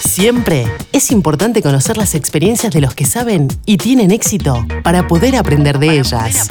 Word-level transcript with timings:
Siempre 0.00 0.66
es 0.92 1.10
importante 1.10 1.62
conocer 1.62 1.96
las 1.96 2.14
experiencias 2.14 2.72
de 2.72 2.80
los 2.80 2.94
que 2.94 3.04
saben 3.04 3.48
y 3.64 3.78
tienen 3.78 4.10
éxito 4.10 4.66
para 4.82 5.06
poder 5.06 5.36
aprender 5.36 5.78
de, 5.78 5.98
ellas. 5.98 6.48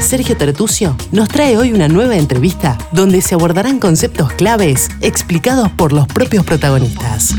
Sergio 0.00 0.36
Tertucio 0.36 0.96
nos 1.12 1.28
trae 1.28 1.56
hoy 1.56 1.72
una 1.72 1.88
nueva 1.88 2.16
entrevista 2.16 2.76
donde 2.92 3.22
se 3.22 3.34
abordarán 3.34 3.78
conceptos 3.78 4.32
claves 4.32 4.90
explicados 5.00 5.70
por 5.70 5.92
los 5.92 6.06
propios 6.06 6.44
protagonistas. 6.44 7.34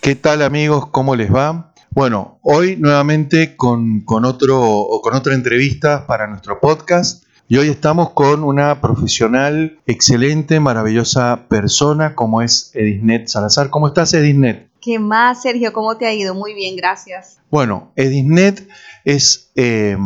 ¿Qué 0.00 0.14
tal 0.14 0.42
amigos? 0.42 0.86
¿Cómo 0.88 1.14
les 1.14 1.32
va? 1.32 1.72
Bueno, 1.90 2.38
hoy 2.42 2.76
nuevamente 2.76 3.56
con, 3.56 4.00
con, 4.00 4.24
otro, 4.24 4.86
con 5.02 5.14
otra 5.14 5.34
entrevista 5.34 6.06
para 6.06 6.26
nuestro 6.26 6.58
podcast. 6.60 7.23
Y 7.46 7.58
hoy 7.58 7.68
estamos 7.68 8.10
con 8.10 8.42
una 8.42 8.80
profesional 8.80 9.78
excelente, 9.86 10.60
maravillosa 10.60 11.46
persona 11.46 12.14
como 12.14 12.40
es 12.40 12.70
Edisnet 12.72 13.28
Salazar. 13.28 13.68
¿Cómo 13.68 13.86
estás, 13.86 14.14
Edisnet? 14.14 14.70
¿Qué 14.80 14.98
más, 14.98 15.42
Sergio? 15.42 15.70
¿Cómo 15.74 15.98
te 15.98 16.06
ha 16.06 16.14
ido? 16.14 16.34
Muy 16.34 16.54
bien, 16.54 16.74
gracias. 16.74 17.38
Bueno, 17.50 17.92
Edisnet 17.96 18.66
es, 19.04 19.50
eh, 19.56 19.98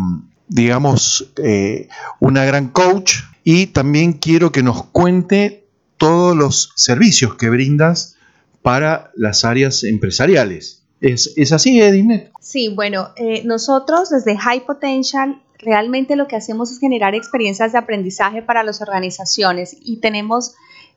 digamos, 0.49 1.33
eh, 1.37 1.89
una 2.19 2.45
gran 2.45 2.71
coach 2.71 3.15
y 3.45 3.69
también 3.69 4.15
quiero 4.15 4.51
que 4.51 4.65
nos 4.65 4.87
cuente 4.87 5.69
todos 5.97 6.37
los 6.37 6.73
servicios 6.75 7.37
que 7.37 7.51
brindas 7.51 8.17
para 8.63 9.13
las 9.15 9.45
áreas 9.45 9.85
empresariales. 9.85 10.83
¿Es, 11.01 11.35
es 11.37 11.53
así, 11.53 11.81
Edisnet? 11.81 12.33
Sí, 12.41 12.75
bueno, 12.75 13.11
eh, 13.15 13.43
nosotros 13.45 14.11
desde 14.11 14.37
High 14.37 14.67
Potential 14.67 15.41
realmente 15.59 16.17
lo 16.17 16.29
que 16.29 16.37
hacemos 16.37 16.71
es 16.71 16.79
generar 16.79 17.15
experiencias 17.15 17.73
de 17.73 17.79
aprendizaje 17.79 18.43
para 18.43 18.63
las 18.63 18.81
organizaciones 18.81 19.77
y 19.81 19.99
tenemos 19.99 20.55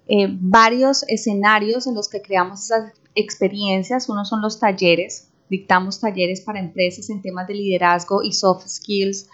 eh, 0.07 0.27
varios 0.29 1.03
escenarios 1.07 1.87
en 1.87 1.95
los 1.95 2.09
que 2.09 2.21
creamos 2.21 2.65
esas 2.65 2.93
experiencias. 3.15 4.09
Uno 4.09 4.25
son 4.25 4.41
los 4.41 4.59
talleres, 4.59 5.29
dictamos 5.49 5.99
talleres 5.99 6.41
para 6.41 6.59
empresas 6.59 7.09
en 7.09 7.21
temas 7.21 7.47
de 7.47 7.55
liderazgo 7.55 8.23
y 8.23 8.33
soft 8.33 8.67
skills 8.67 9.27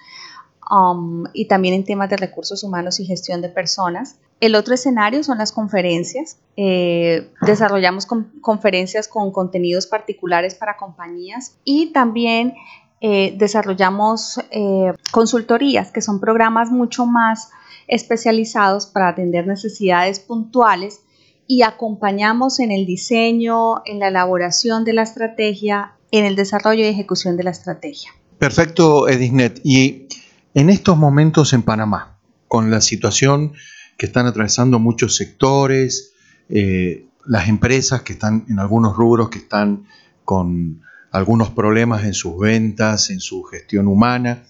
um, 0.70 1.26
y 1.34 1.48
también 1.48 1.74
en 1.74 1.84
temas 1.84 2.10
de 2.10 2.18
recursos 2.18 2.64
humanos 2.64 3.00
y 3.00 3.06
gestión 3.06 3.42
de 3.42 3.50
personas. 3.50 4.18
El 4.40 4.56
otro 4.56 4.76
escenario 4.76 5.24
son 5.24 5.40
las 5.40 5.52
conferencias. 5.52 6.38
Eh, 6.58 7.32
desarrollamos 7.42 8.06
conferencias 8.42 9.08
con 9.08 9.32
contenidos 9.32 9.88
particulares 9.88 10.54
para 10.54 10.78
compañías 10.78 11.58
y 11.64 11.92
también 11.92 12.54
eh, 13.00 13.36
desarrollamos 13.38 14.40
eh, 14.52 14.94
consultorías, 15.12 15.92
que 15.92 16.02
son 16.02 16.20
programas 16.20 16.72
mucho 16.72 17.06
más 17.06 17.50
especializados 17.88 18.88
para 18.88 19.10
atender 19.10 19.48
necesidades 19.48 20.20
puntuales 20.20 21.02
y 21.46 21.62
acompañamos 21.62 22.60
en 22.60 22.72
el 22.72 22.86
diseño, 22.86 23.84
en 23.86 24.00
la 24.00 24.10
elaboración 24.10 24.84
de 24.84 24.94
la 24.94 25.04
estrategia, 25.04 25.94
en 26.12 26.26
el 26.26 26.36
desarrollo 26.36 26.84
y 26.84 26.88
ejecución 26.88 27.38
de 27.38 27.44
la 27.44 27.52
estrategia. 27.52 28.12
Perfecto, 28.40 29.08
Edisnet. 29.08 29.62
Y 29.64 30.08
en 30.54 30.70
estos 30.70 30.98
momentos 30.98 31.54
en 31.54 31.64
Panamá, 31.64 32.18
con 32.48 32.70
la 32.72 32.82
situación 32.82 33.54
que 33.98 34.08
están 34.08 34.26
atravesando 34.26 34.80
muchos 34.80 35.16
sectores, 35.16 36.14
eh, 36.50 37.06
las 37.26 37.48
empresas 37.48 38.02
que 38.02 38.14
están 38.14 38.46
en 38.50 38.60
algunos 38.60 38.96
rubros 38.96 39.30
que 39.30 39.40
están 39.40 39.86
con 40.24 40.82
algunos 41.12 41.50
problemas 41.50 42.04
en 42.04 42.14
sus 42.14 42.38
ventas, 42.38 43.10
en 43.10 43.20
su 43.20 43.44
gestión 43.44 43.88
humana. 43.88 44.44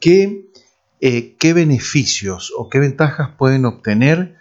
¿Qué, 0.00 0.46
eh, 1.00 1.34
qué 1.38 1.52
beneficios 1.52 2.52
o 2.56 2.68
qué 2.68 2.78
ventajas 2.78 3.30
pueden 3.36 3.64
obtener 3.64 4.36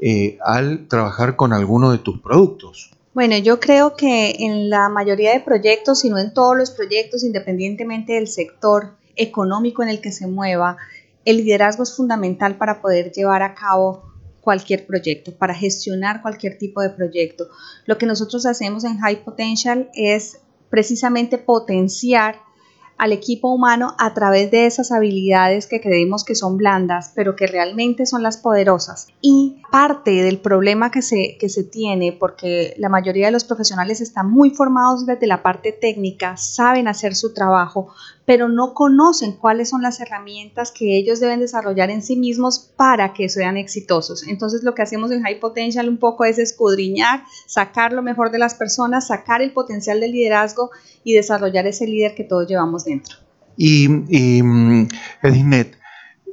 eh, 0.00 0.38
al 0.44 0.86
trabajar 0.88 1.36
con 1.36 1.52
alguno 1.52 1.90
de 1.90 1.98
tus 1.98 2.20
productos? 2.20 2.90
Bueno, 3.14 3.36
yo 3.36 3.58
creo 3.58 3.96
que 3.96 4.36
en 4.38 4.70
la 4.70 4.88
mayoría 4.88 5.32
de 5.32 5.40
proyectos, 5.40 6.00
si 6.00 6.10
no 6.10 6.18
en 6.18 6.32
todos 6.32 6.56
los 6.56 6.70
proyectos, 6.70 7.24
independientemente 7.24 8.12
del 8.12 8.28
sector 8.28 8.96
económico 9.16 9.82
en 9.82 9.88
el 9.88 10.00
que 10.00 10.12
se 10.12 10.28
mueva, 10.28 10.76
el 11.24 11.38
liderazgo 11.38 11.82
es 11.82 11.96
fundamental 11.96 12.56
para 12.56 12.80
poder 12.80 13.10
llevar 13.10 13.42
a 13.42 13.54
cabo 13.54 14.04
cualquier 14.40 14.86
proyecto, 14.86 15.36
para 15.36 15.52
gestionar 15.52 16.22
cualquier 16.22 16.56
tipo 16.56 16.80
de 16.80 16.90
proyecto. 16.90 17.48
Lo 17.86 17.98
que 17.98 18.06
nosotros 18.06 18.46
hacemos 18.46 18.84
en 18.84 18.98
High 18.98 19.24
Potential 19.24 19.90
es 19.94 20.38
precisamente 20.70 21.38
potenciar 21.38 22.36
al 22.98 23.12
equipo 23.12 23.48
humano 23.48 23.94
a 23.98 24.12
través 24.12 24.50
de 24.50 24.66
esas 24.66 24.90
habilidades 24.90 25.68
que 25.68 25.80
creemos 25.80 26.24
que 26.24 26.34
son 26.34 26.56
blandas, 26.56 27.12
pero 27.14 27.36
que 27.36 27.46
realmente 27.46 28.06
son 28.06 28.24
las 28.24 28.36
poderosas. 28.36 29.06
Y 29.20 29.62
parte 29.70 30.10
del 30.10 30.38
problema 30.38 30.90
que 30.90 31.00
se, 31.00 31.36
que 31.38 31.48
se 31.48 31.62
tiene, 31.62 32.12
porque 32.12 32.74
la 32.76 32.88
mayoría 32.88 33.26
de 33.26 33.32
los 33.32 33.44
profesionales 33.44 34.00
están 34.00 34.28
muy 34.28 34.50
formados 34.50 35.06
desde 35.06 35.28
la 35.28 35.42
parte 35.42 35.70
técnica, 35.70 36.36
saben 36.36 36.88
hacer 36.88 37.14
su 37.14 37.32
trabajo, 37.32 37.88
pero 38.28 38.50
no 38.50 38.74
conocen 38.74 39.32
cuáles 39.32 39.70
son 39.70 39.80
las 39.80 40.00
herramientas 40.00 40.70
que 40.70 40.98
ellos 40.98 41.18
deben 41.18 41.40
desarrollar 41.40 41.88
en 41.88 42.02
sí 42.02 42.14
mismos 42.14 42.58
para 42.76 43.14
que 43.14 43.30
sean 43.30 43.56
exitosos. 43.56 44.28
Entonces 44.28 44.62
lo 44.62 44.74
que 44.74 44.82
hacemos 44.82 45.10
en 45.12 45.22
High 45.22 45.40
Potential 45.40 45.88
un 45.88 45.96
poco 45.96 46.26
es 46.26 46.38
escudriñar, 46.38 47.22
sacar 47.46 47.94
lo 47.94 48.02
mejor 48.02 48.30
de 48.30 48.38
las 48.38 48.54
personas, 48.54 49.06
sacar 49.06 49.40
el 49.40 49.52
potencial 49.52 50.00
del 50.00 50.12
liderazgo 50.12 50.68
y 51.04 51.14
desarrollar 51.14 51.66
ese 51.66 51.86
líder 51.86 52.14
que 52.14 52.22
todos 52.22 52.46
llevamos 52.46 52.84
dentro. 52.84 53.16
Y, 53.56 53.86
y 54.10 54.42
mm, 54.42 54.88
Edisnet, 55.22 55.78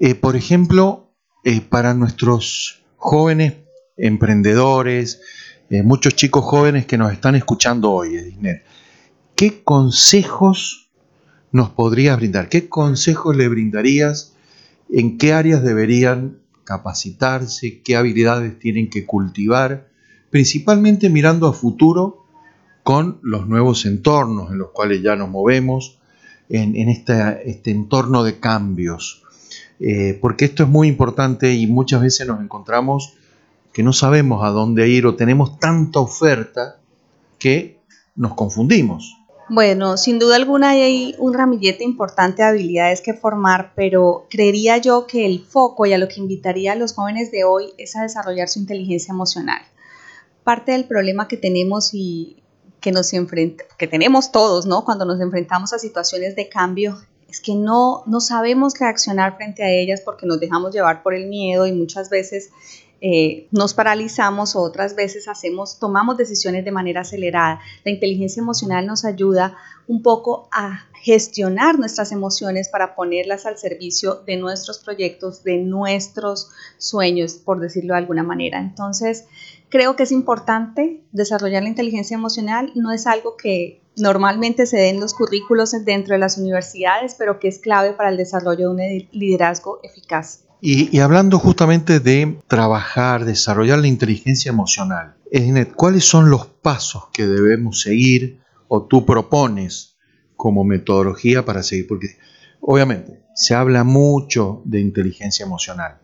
eh, 0.01 0.15
por 0.15 0.35
ejemplo, 0.35 1.13
eh, 1.45 1.61
para 1.61 1.93
nuestros 1.93 2.83
jóvenes 2.97 3.53
emprendedores, 3.95 5.21
eh, 5.69 5.81
muchos 5.81 6.13
chicos 6.13 6.43
jóvenes 6.43 6.87
que 6.87 6.97
nos 6.97 7.13
están 7.13 7.35
escuchando 7.35 7.93
hoy, 7.93 8.17
Edisnet, 8.17 8.65
¿qué 9.33 9.63
consejos 9.63 10.84
nos 11.55 11.69
podrías 11.69 12.17
brindar? 12.17 12.49
¿Qué 12.49 12.67
consejos 12.67 13.33
le 13.33 13.47
brindarías? 13.47 14.33
¿En 14.89 15.17
qué 15.17 15.31
áreas 15.31 15.63
deberían 15.63 16.39
capacitarse? 16.65 17.79
¿Qué 17.81 17.95
habilidades 17.95 18.59
tienen 18.59 18.89
que 18.89 19.05
cultivar? 19.05 19.87
Principalmente 20.31 21.09
mirando 21.09 21.47
a 21.47 21.53
futuro 21.53 22.25
con 22.83 23.19
los 23.21 23.47
nuevos 23.47 23.85
entornos 23.85 24.51
en 24.51 24.57
los 24.57 24.71
cuales 24.71 25.01
ya 25.01 25.15
nos 25.15 25.29
movemos, 25.29 25.97
en, 26.49 26.89
este, 26.89 27.71
entorno 27.71 28.25
de 28.25 28.37
cambios. 28.37 29.23
Eh, 29.79 30.19
porque 30.21 30.43
esto 30.43 30.63
es 30.63 30.69
muy 30.69 30.89
importante 30.89 31.53
y 31.53 31.67
muchas 31.67 32.01
veces 32.01 32.27
nos 32.27 32.41
encontramos 32.41 33.13
que 33.71 33.81
no 33.81 33.93
sabemos 33.93 34.43
a 34.43 34.49
dónde 34.49 34.89
ir 34.89 35.05
o 35.05 35.15
tenemos 35.15 35.57
tanta 35.57 36.01
oferta 36.01 36.81
que 37.39 37.79
nos 38.17 38.33
confundimos. 38.33 39.15
Bueno, 39.47 39.95
sin 39.97 40.17
duda 40.17 40.37
alguna 40.37 40.71
hay 40.71 41.15
un 41.19 41.35
ramillete 41.35 41.83
importante 41.83 42.41
de 42.41 42.49
habilidades 42.49 43.01
que 43.01 43.13
formar, 43.13 43.73
pero 43.75 44.25
creería 44.29 44.77
yo 44.77 45.05
que 45.05 45.27
el 45.27 45.45
foco 45.45 45.85
y 45.85 45.93
a 45.93 45.99
lo 45.99 46.07
que 46.07 46.19
invitaría 46.19 46.71
a 46.71 46.75
los 46.75 46.93
jóvenes 46.93 47.31
de 47.31 47.43
hoy 47.43 47.71
es 47.77 47.95
a 47.95 48.01
desarrollar 48.01 48.49
su 48.49 48.59
inteligencia 48.59 49.11
emocional. 49.11 49.61
Parte 50.43 50.71
del 50.71 50.85
problema 50.85 51.27
que 51.27 51.37
tenemos 51.37 51.91
y 51.93 52.37
que 52.81 52.91
nos 52.91 53.13
enfrenta, 53.13 53.65
que 53.77 53.87
tenemos 53.87 54.31
todos, 54.31 54.65
¿no? 54.65 54.83
Cuando 54.83 55.05
nos 55.05 55.21
enfrentamos 55.21 55.73
a 55.73 55.79
situaciones 55.79 56.35
de 56.35 56.49
cambio 56.49 56.97
es 57.29 57.39
que 57.39 57.55
no, 57.55 58.03
no 58.07 58.21
sabemos 58.21 58.79
reaccionar 58.79 59.35
frente 59.37 59.63
a 59.63 59.69
ellas 59.69 60.01
porque 60.03 60.25
nos 60.25 60.39
dejamos 60.39 60.73
llevar 60.73 61.03
por 61.03 61.13
el 61.13 61.27
miedo 61.27 61.67
y 61.67 61.71
muchas 61.71 62.09
veces 62.09 62.49
eh, 63.07 63.47
nos 63.51 63.75
paralizamos 63.75 64.55
o 64.55 64.61
otras 64.61 64.95
veces 64.95 65.27
hacemos, 65.27 65.77
tomamos 65.77 66.17
decisiones 66.17 66.65
de 66.65 66.71
manera 66.71 67.01
acelerada. 67.01 67.59
La 67.83 67.91
inteligencia 67.91 68.41
emocional 68.41 68.87
nos 68.87 69.05
ayuda 69.05 69.55
un 69.87 70.01
poco 70.01 70.49
a 70.51 70.87
gestionar 71.03 71.77
nuestras 71.77 72.11
emociones 72.11 72.67
para 72.67 72.95
ponerlas 72.95 73.45
al 73.45 73.59
servicio 73.59 74.23
de 74.25 74.37
nuestros 74.37 74.79
proyectos, 74.79 75.43
de 75.43 75.57
nuestros 75.57 76.49
sueños, 76.79 77.35
por 77.35 77.59
decirlo 77.59 77.93
de 77.93 77.99
alguna 77.99 78.23
manera. 78.23 78.59
Entonces, 78.59 79.25
creo 79.69 79.95
que 79.95 80.01
es 80.01 80.11
importante 80.11 81.03
desarrollar 81.11 81.61
la 81.61 81.69
inteligencia 81.69 82.15
emocional. 82.15 82.71
No 82.73 82.91
es 82.91 83.05
algo 83.05 83.37
que 83.37 83.83
normalmente 83.97 84.65
se 84.65 84.77
den 84.77 84.99
los 84.99 85.13
currículos 85.13 85.73
dentro 85.85 86.15
de 86.15 86.19
las 86.19 86.39
universidades, 86.39 87.13
pero 87.19 87.39
que 87.39 87.49
es 87.49 87.59
clave 87.59 87.93
para 87.93 88.09
el 88.09 88.17
desarrollo 88.17 88.73
de 88.73 89.03
un 89.03 89.07
liderazgo 89.11 89.79
eficaz. 89.83 90.44
Y, 90.61 90.99
hablando 90.99 91.37
justamente 91.37 91.99
de 91.99 92.39
trabajar, 92.47 93.25
desarrollar 93.25 93.79
la 93.79 93.87
inteligencia 93.87 94.49
emocional, 94.49 95.15
¿cuáles 95.75 96.05
son 96.05 96.29
los 96.29 96.47
pasos 96.47 97.03
que 97.13 97.27
debemos 97.27 97.81
seguir 97.81 98.39
o 98.67 98.83
tú 98.83 99.05
propones 99.05 99.95
como 100.35 100.63
metodología 100.63 101.45
para 101.45 101.61
seguir? 101.61 101.87
Porque 101.87 102.17
obviamente 102.61 103.21
se 103.35 103.53
habla 103.53 103.83
mucho 103.83 104.61
de 104.65 104.79
inteligencia 104.79 105.45
emocional, 105.45 105.99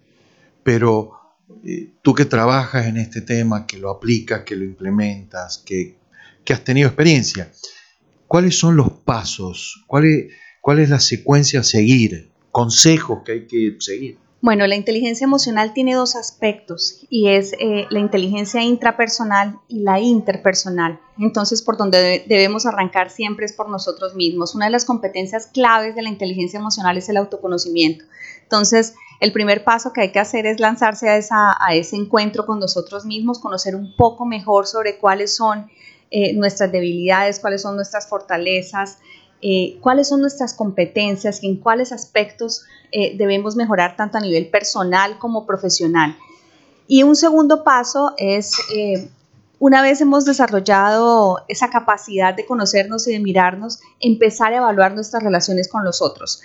pero 0.64 1.14
eh, 1.66 1.94
tú 2.02 2.14
que 2.14 2.26
trabajas 2.26 2.88
en 2.88 2.98
este 2.98 3.22
tema, 3.22 3.66
que 3.66 3.78
lo 3.78 3.90
aplicas, 3.90 4.44
que 4.44 4.56
lo 4.56 4.66
implementas, 4.66 5.64
que, 5.66 5.96
que 6.44 6.54
has 6.54 6.64
tenido 6.64 6.88
experiencia, 6.88 7.52
¿cuáles 8.28 8.58
son 8.60 8.76
los 8.76 8.92
pasos? 8.92 9.84
¿Cuál 9.88 10.06
es, 10.06 10.34
¿Cuál 10.60 10.80
es 10.80 10.90
la 10.90 11.00
secuencia 11.00 11.62
a 11.62 11.64
seguir? 11.64 12.30
Consejos 12.52 13.20
que 13.26 13.32
hay 13.32 13.48
que 13.48 13.78
seguir. 13.80 14.18
Bueno, 14.44 14.66
la 14.66 14.76
inteligencia 14.76 15.26
emocional 15.26 15.72
tiene 15.72 15.94
dos 15.94 16.16
aspectos 16.16 17.06
y 17.12 17.28
es 17.28 17.54
eh, 17.60 17.86
la 17.92 18.00
inteligencia 18.00 18.64
intrapersonal 18.64 19.60
y 19.68 19.82
la 19.82 20.00
interpersonal. 20.00 21.00
Entonces, 21.20 21.62
por 21.62 21.78
donde 21.78 22.26
debemos 22.28 22.66
arrancar 22.66 23.12
siempre 23.12 23.46
es 23.46 23.54
por 23.54 23.70
nosotros 23.70 24.16
mismos. 24.16 24.56
Una 24.56 24.66
de 24.66 24.72
las 24.72 24.86
competencias 24.86 25.46
claves 25.46 25.94
de 25.94 26.02
la 26.02 26.10
inteligencia 26.10 26.60
emocional 26.60 26.98
es 26.98 27.08
el 27.08 27.18
autoconocimiento. 27.18 28.04
Entonces, 28.42 28.96
el 29.20 29.32
primer 29.32 29.64
paso 29.64 29.94
que 29.94 30.02
hay 30.02 30.12
que 30.12 30.20
hacer 30.20 30.48
es 30.48 30.60
lanzarse 30.60 31.08
a, 31.08 31.76
ese 31.76 31.96
encuentro 31.96 32.48
con 32.48 32.60
nosotros 32.60 33.06
mismos, 33.06 33.38
conocer 33.38 33.76
un 33.76 33.96
poco 33.96 34.26
mejor 34.26 34.66
sobre 34.66 34.98
cuáles 34.98 35.36
son 35.36 35.70
eh, 36.10 36.34
nuestras 36.34 36.72
debilidades, 36.72 37.40
cuáles 37.40 37.62
son 37.62 37.76
nuestras 37.76 38.10
fortalezas, 38.10 38.98
eh, 39.42 39.78
cuáles 39.82 40.08
son 40.08 40.22
nuestras 40.22 40.54
competencias 40.54 41.44
en 41.44 41.58
cuáles 41.58 41.92
aspectos 41.92 42.64
eh, 42.92 43.16
debemos 43.18 43.56
mejorar 43.56 43.96
tanto 43.96 44.18
a 44.18 44.22
nivel 44.22 44.50
personal 44.50 45.18
como 45.20 45.46
profesional. 45.46 46.18
Y 46.88 47.04
un 47.04 47.16
segundo 47.16 47.64
paso 47.64 48.14
es, 48.18 48.54
una 49.60 49.82
vez 49.82 50.02
hemos 50.02 50.26
desarrollado 50.26 51.46
esa 51.48 51.70
capacidad 51.70 52.34
de 52.34 52.46
conocernos 52.46 53.08
y 53.08 53.14
de 53.14 53.20
mirarnos, 53.20 53.80
empezar 54.02 54.52
a 54.52 54.58
evaluar 54.58 54.94
nuestras 54.94 55.24
relaciones 55.24 55.70
con 55.70 55.86
los 55.86 56.02
otros. 56.02 56.42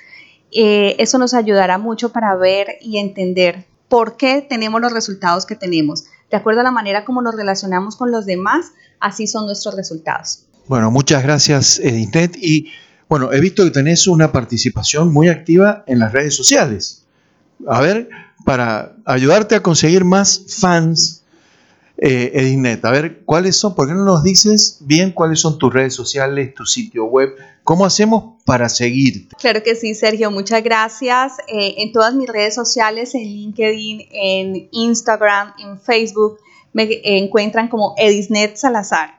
eso 0.52 1.18
nos 1.18 1.34
ayudará 1.34 1.78
mucho 1.78 2.12
para 2.12 2.36
ver 2.36 2.76
y 2.80 2.98
entender 2.98 3.66
por 3.88 4.16
qué 4.16 4.40
tenemos 4.40 4.80
los 4.80 4.92
resultados 4.92 5.46
que 5.46 5.56
tenemos. 5.56 6.04
De 6.30 6.36
acuerdo 6.36 6.60
a 6.60 6.64
la 6.64 6.70
manera 6.70 7.04
como 7.04 7.22
nos 7.22 7.34
relacionamos 7.34 7.96
con 7.96 8.10
los 8.10 8.26
demás, 8.26 8.72
así 9.00 9.26
son 9.26 9.46
nuestros 9.46 9.74
resultados. 9.74 10.46
Bueno, 10.68 10.90
muchas 10.90 11.22
gracias 11.22 11.78
Edithnet 11.78 12.36
y 12.36 12.72
bueno, 13.08 13.32
he 13.32 13.40
visto 13.40 13.64
que 13.64 13.70
tenés 13.70 14.06
una 14.06 14.32
participación 14.32 15.12
muy 15.12 15.28
activa 15.28 15.84
en 15.86 16.00
las 16.00 16.12
redes 16.12 16.34
sociales. 16.34 17.04
A 17.66 17.80
ver, 17.80 18.08
para 18.44 18.96
ayudarte 19.04 19.54
a 19.54 19.62
conseguir 19.62 20.04
más 20.04 20.42
fans, 20.48 21.22
eh, 21.98 22.32
Edithnet, 22.34 22.84
a 22.84 22.90
ver, 22.90 23.22
¿cuáles 23.24 23.56
son? 23.56 23.74
¿Por 23.74 23.88
qué 23.88 23.94
no 23.94 24.04
nos 24.04 24.22
dices 24.22 24.78
bien 24.80 25.12
cuáles 25.12 25.40
son 25.40 25.58
tus 25.58 25.72
redes 25.72 25.94
sociales, 25.94 26.52
tu 26.54 26.66
sitio 26.66 27.06
web? 27.06 27.34
¿Cómo 27.64 27.86
hacemos 27.86 28.34
para 28.44 28.68
seguirte? 28.68 29.34
Claro 29.40 29.62
que 29.62 29.74
sí, 29.74 29.94
Sergio, 29.94 30.30
muchas 30.30 30.62
gracias. 30.62 31.32
Eh, 31.48 31.76
en 31.78 31.92
todas 31.92 32.14
mis 32.14 32.28
redes 32.28 32.54
sociales, 32.54 33.14
en 33.14 33.22
LinkedIn, 33.22 34.08
en 34.12 34.68
Instagram, 34.72 35.54
en 35.58 35.80
Facebook, 35.80 36.38
me 36.72 37.00
encuentran 37.02 37.68
como 37.68 37.94
Edisnet 37.96 38.56
Salazar. 38.56 39.15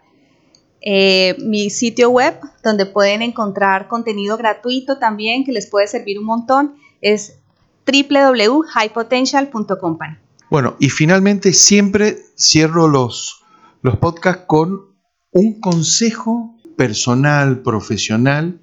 Eh, 0.82 1.36
mi 1.40 1.70
sitio 1.70 2.10
web, 2.10 2.40
donde 2.64 2.86
pueden 2.86 3.22
encontrar 3.22 3.88
contenido 3.88 4.38
gratuito 4.38 5.00
también, 5.00 5.44
que 5.44 5.52
les 5.52 5.68
puede 5.68 5.88
servir 5.88 6.18
un 6.20 6.26
montón, 6.26 6.76
es 7.02 7.40
www.highpotential.company. 7.86 10.18
Bueno, 10.50 10.76
y 10.80 10.90
finalmente 10.90 11.52
siempre 11.54 12.18
cierro 12.38 12.88
los, 12.88 13.44
los 13.82 13.98
podcasts 13.98 14.46
con 14.48 14.96
un 15.32 15.60
consejo 15.60 16.56
personal, 16.78 17.64
profesional, 17.64 18.62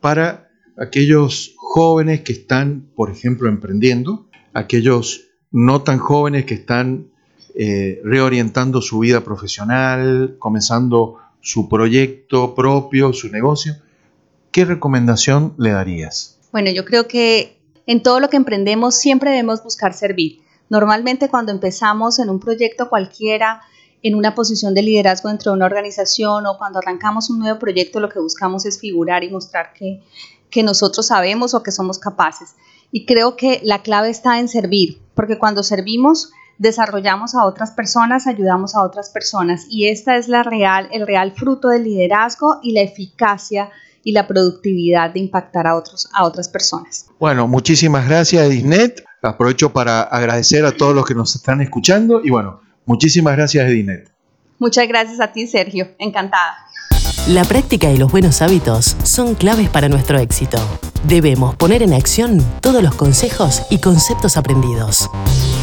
para 0.00 0.48
aquellos 0.78 1.54
jóvenes 1.56 2.22
que 2.22 2.32
están, 2.32 2.90
por 2.94 3.10
ejemplo, 3.10 3.48
emprendiendo, 3.48 4.28
aquellos 4.54 5.26
no 5.50 5.82
tan 5.82 5.98
jóvenes 5.98 6.46
que 6.46 6.54
están 6.54 7.10
eh, 7.54 8.00
reorientando 8.04 8.80
su 8.80 9.00
vida 9.00 9.22
profesional, 9.22 10.36
comenzando 10.38 11.18
su 11.40 11.68
proyecto 11.68 12.54
propio, 12.54 13.12
su 13.12 13.28
negocio, 13.28 13.76
¿qué 14.50 14.64
recomendación 14.64 15.54
le 15.58 15.70
darías? 15.70 16.38
Bueno, 16.52 16.70
yo 16.70 16.84
creo 16.84 17.06
que 17.08 17.58
en 17.86 18.02
todo 18.02 18.20
lo 18.20 18.28
que 18.28 18.36
emprendemos 18.36 18.94
siempre 18.94 19.30
debemos 19.30 19.62
buscar 19.62 19.94
servir. 19.94 20.40
Normalmente 20.68 21.28
cuando 21.28 21.52
empezamos 21.52 22.18
en 22.18 22.30
un 22.30 22.40
proyecto 22.40 22.88
cualquiera, 22.88 23.62
en 24.02 24.14
una 24.14 24.34
posición 24.34 24.74
de 24.74 24.82
liderazgo 24.82 25.28
dentro 25.28 25.52
de 25.52 25.56
una 25.56 25.66
organización 25.66 26.46
o 26.46 26.56
cuando 26.56 26.78
arrancamos 26.78 27.30
un 27.30 27.38
nuevo 27.38 27.58
proyecto, 27.58 28.00
lo 28.00 28.08
que 28.08 28.20
buscamos 28.20 28.64
es 28.66 28.78
figurar 28.78 29.24
y 29.24 29.30
mostrar 29.30 29.72
que, 29.74 30.02
que 30.50 30.62
nosotros 30.62 31.06
sabemos 31.06 31.54
o 31.54 31.62
que 31.62 31.72
somos 31.72 31.98
capaces. 31.98 32.54
Y 32.92 33.04
creo 33.06 33.36
que 33.36 33.60
la 33.62 33.82
clave 33.82 34.10
está 34.10 34.38
en 34.38 34.48
servir, 34.48 35.00
porque 35.14 35.38
cuando 35.38 35.62
servimos 35.62 36.32
desarrollamos 36.60 37.34
a 37.34 37.46
otras 37.46 37.70
personas, 37.70 38.26
ayudamos 38.26 38.76
a 38.76 38.82
otras 38.82 39.08
personas 39.08 39.64
y 39.70 39.88
esta 39.88 40.16
es 40.16 40.28
la 40.28 40.42
real, 40.42 40.88
el 40.92 41.06
real 41.06 41.32
fruto 41.32 41.68
del 41.68 41.84
liderazgo 41.84 42.60
y 42.62 42.72
la 42.72 42.82
eficacia 42.82 43.70
y 44.04 44.12
la 44.12 44.28
productividad 44.28 45.10
de 45.10 45.20
impactar 45.20 45.66
a, 45.66 45.74
otros, 45.74 46.08
a 46.12 46.24
otras 46.24 46.50
personas. 46.50 47.06
Bueno, 47.18 47.48
muchísimas 47.48 48.06
gracias 48.06 48.44
Edisnet. 48.44 49.02
Aprovecho 49.22 49.72
para 49.72 50.02
agradecer 50.02 50.66
a 50.66 50.72
todos 50.72 50.94
los 50.94 51.06
que 51.06 51.14
nos 51.14 51.34
están 51.34 51.62
escuchando 51.62 52.20
y 52.22 52.28
bueno, 52.28 52.60
muchísimas 52.84 53.36
gracias 53.36 53.66
Edisnet. 53.66 54.10
Muchas 54.58 54.86
gracias 54.86 55.18
a 55.20 55.32
ti 55.32 55.46
Sergio, 55.46 55.88
encantada. 55.98 56.58
La 57.28 57.44
práctica 57.44 57.90
y 57.90 57.96
los 57.96 58.12
buenos 58.12 58.42
hábitos 58.42 58.98
son 59.02 59.34
claves 59.34 59.70
para 59.70 59.88
nuestro 59.88 60.18
éxito. 60.18 60.58
Debemos 61.04 61.56
poner 61.56 61.82
en 61.82 61.94
acción 61.94 62.44
todos 62.60 62.82
los 62.82 62.94
consejos 62.96 63.62
y 63.70 63.78
conceptos 63.78 64.36
aprendidos. 64.36 65.08